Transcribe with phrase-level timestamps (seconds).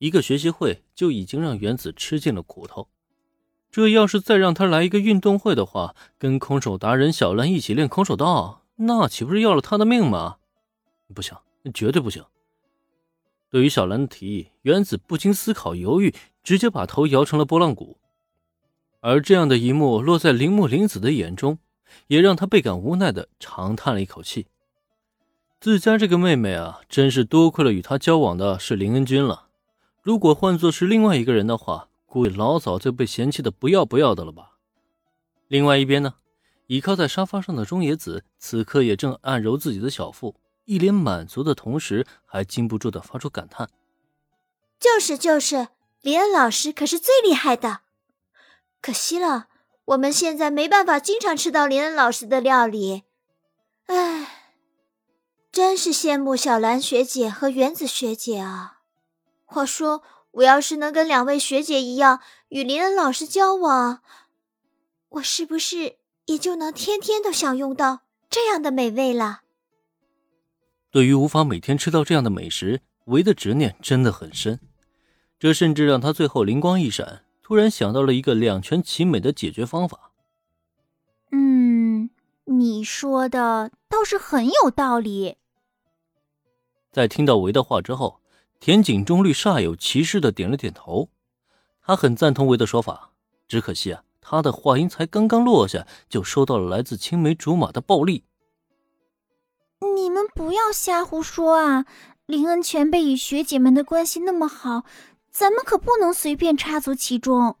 [0.00, 2.88] 一个学习会就已经让原子吃尽了苦头，
[3.70, 10.38] 这要是再让他来一个运动会的话，跟空手达人小兰一起练空手道，那岂不是要了他的命吗？
[11.14, 11.36] 不行，
[11.74, 12.24] 绝对不行！
[13.50, 17.98] 对于小兰的提议，原子不经思考犹豫，直接把头摇成了拨浪鼓。
[19.00, 21.58] 而这样的一幕落在铃木玲子的眼中，
[22.06, 24.46] 也让他倍感无奈的长叹了一口气。
[25.60, 29.48] 自家这个妹妹啊，真是多亏了与她交往的是林恩君了。
[30.02, 34.56] 如果换作是另外一个人的话，估计老早就被嫌弃的不要不要的了吧。
[35.48, 36.14] 另外一边呢，
[36.66, 43.68] 倚靠在沙发上的中野子，此刻也正按揉自己的小腹，一脸满足的同时，还禁不住的发出感叹
[44.80, 45.68] ：“就是就是，
[46.00, 47.80] 林恩老师可是最厉害的。
[48.80, 49.48] 可惜了，
[49.84, 53.02] 我们现在没办法经常吃到林恩老师的料理。
[53.86, 54.36] 唉。”
[55.52, 58.79] 真是羡慕小兰学姐和原子学姐啊！
[59.52, 64.00] 话说，我要是能跟两位学姐一样与林恩老师交往，
[65.08, 69.40] 我是不是也就能天天都享用到这样的美味了？
[70.92, 74.60] 对于无法每天吃到这样的美食，唯的执念真的很深。
[75.36, 80.12] 这甚至让他最后灵光一闪，突然想到了一个两全其美的解决方法。
[81.32, 82.08] 嗯，
[82.44, 85.38] 你说的倒是很有道理。
[86.92, 88.19] 在听到维的话之后，
[88.60, 91.08] 田井中律煞有其事的点了点头。
[91.80, 93.12] 他很赞同维的说法，
[93.48, 98.24] 只可惜啊，他的话音才刚刚落下，就收到了来自青梅竹马的暴力。
[99.96, 101.86] 你们不要瞎胡说啊！
[102.26, 104.84] 林恩前辈与学姐们的关系那么好，
[105.30, 107.56] 咱们可不能随便插足其中。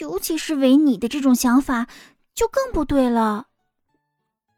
[0.00, 1.86] 尤其是维你的这种想法，
[2.34, 3.46] 就更不对了。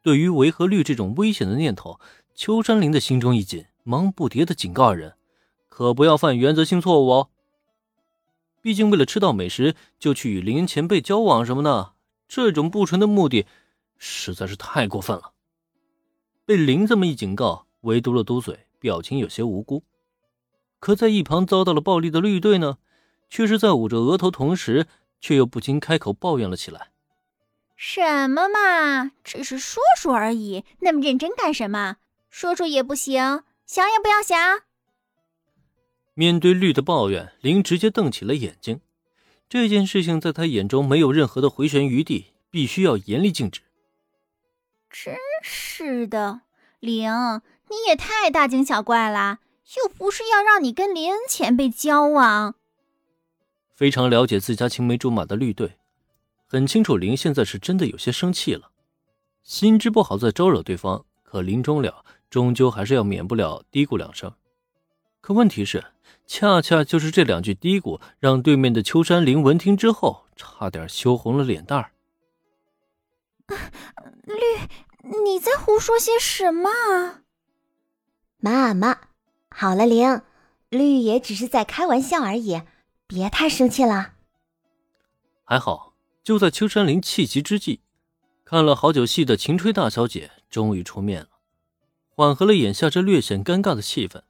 [0.02, 2.00] 对于维和律这种危险的念头，
[2.34, 3.66] 秋山林的心中一紧。
[3.88, 5.14] 忙不迭的警告二人，
[5.76, 7.28] 可不要犯原则性错误哦。
[8.62, 11.92] 毕竟为了吃到美食就去与林前辈交往什么的，
[12.26, 13.44] 这种不纯的目的
[13.98, 15.32] 实在是太过分了。
[16.46, 19.82] 被林这么一警告，唯独了嘟嘴，表情有些无辜。
[20.80, 22.78] 可在一旁遭到了暴力的绿队呢，
[23.28, 24.86] 却是在捂着额头，同时
[25.20, 26.88] 却又不禁开口抱怨了起来
[27.76, 31.98] ：“什么嘛，只是说说而已，那么认真干什么？
[32.30, 34.65] 说说也不行。”想也不要想。
[36.18, 38.80] 面对绿的抱怨，林直接瞪起了眼睛。
[39.50, 43.60] 这件事情在他眼中没有任何的回旋余地，必须要严厉禁止。
[44.90, 46.40] 真是的，
[46.80, 47.10] 林，
[47.68, 49.40] 你也太大惊小怪了，
[49.76, 52.54] 又不是要让你跟林恩前辈交往。
[53.74, 55.76] 非常了解自家青梅竹马的绿队，
[56.46, 58.70] 很清楚林现在是真的有些生气了，
[59.42, 62.02] 心知不好再招惹对方，可临终了。
[62.30, 64.32] 终究还是要免不了嘀咕两声，
[65.26, 65.84] 可问题是，
[66.28, 71.90] 恰恰就是这两句嘀咕，让对面的秋山林闻听之后，差点羞红了脸蛋儿。
[74.22, 74.36] 绿，
[75.24, 77.22] 你在胡说些什么啊？
[78.38, 78.96] 妈妈，
[79.50, 80.22] 好了，玲，
[80.68, 82.62] 绿也只是在开玩笑而已，
[83.08, 84.12] 别太生气了。
[85.42, 87.80] 还好，就在秋山林气急之际，
[88.44, 91.30] 看了好久戏的秦吹大小姐终于出面了。
[92.06, 94.22] 缓和了眼下这略显尴尬的气氛，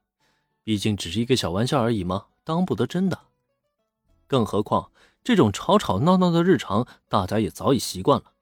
[0.66, 3.21] 毕竟只是一个小玩笑而已嘛，当不得真的。
[4.27, 4.91] 更何况
[5.22, 8.32] 这种吵吵闹闹的日常，大家也早已习惯了。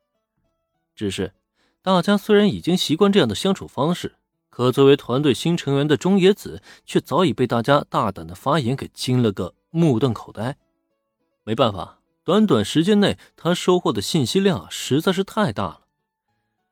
[0.96, 1.34] 只是
[1.82, 4.14] 大家虽然已经习惯这样的相处方式，
[4.48, 10.56] 可作为团队新成员的中野子，却早已被大家大胆的发言给惊了个目瞪口呆。
[11.42, 15.80] 没办法，短短时间内，他收获的信息量实在是太大了。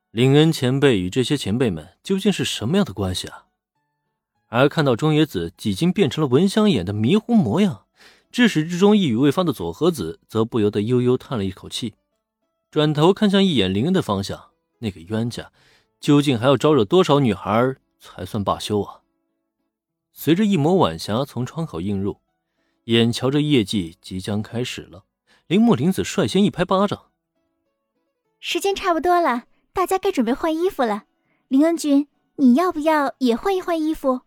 [0.09, 3.42] 林恩前辈与这些前辈们究竟是什么样的关系啊？
[4.55, 7.85] 而看到中野子几经变成了蚊香眼的迷糊模样，
[8.31, 11.95] 至始至终一语未发的佐和子则不由得悠悠叹了一口气，
[12.69, 14.51] 转头看向一眼林恩的方向。
[14.77, 15.51] 那个冤家，
[15.99, 19.01] 究竟还要招惹多少女孩才算罢休啊？
[20.11, 22.17] 随着一抹晚霞从窗口映入，
[22.83, 25.05] 眼瞧着夜祭即将开始了，
[25.47, 27.05] 铃木林子率先一拍巴掌
[28.39, 31.05] ：“时间差不多了。”大家该准备换衣服了，
[31.47, 34.21] 林恩君，你要不要也换一换衣服？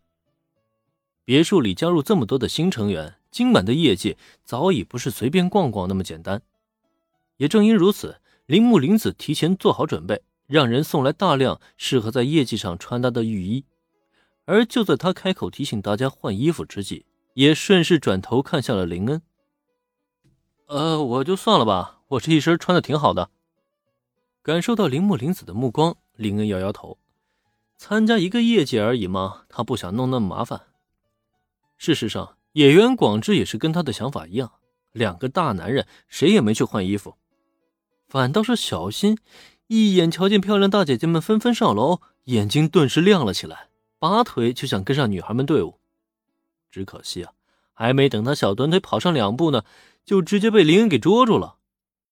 [1.26, 6.40] 别墅里加入这么多的新成员，今晚的业绩早已不是随便逛逛那么简单。
[7.38, 13.64] 也正因如此，铃木玲子提前做好准备，让人送来大量适合在业绩上穿搭的浴衣。
[14.44, 19.20] 而就在他开口提醒大家换衣服之际，也顺势转头看向了林恩。
[20.68, 23.30] 呃，我就算了吧，我这一身穿的挺好的。
[24.44, 26.98] 感受到铃木玲子的目光，林恩摇摇头。
[27.76, 30.62] 参加一个业绩而已嘛，他不想弄那么麻烦。
[31.76, 34.52] 事实上，野原广志也是跟他的想法一样，
[34.92, 37.16] 两个大男人谁也没去换衣服，
[38.08, 39.18] 反倒是小新
[39.66, 43.68] 一眼瞧见漂亮大姐姐们纷纷上楼，眼睛顿时亮了起来，
[43.98, 45.78] 拔腿就想跟上女孩们队伍。
[46.70, 47.32] 只可惜啊，
[47.72, 49.64] 还没等他小短腿跑上两步呢，
[50.04, 51.56] 就直接被林恩给捉住了。